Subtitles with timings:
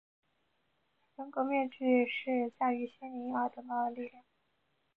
[1.15, 4.23] 人格面具是驾驭心灵而得到的力量。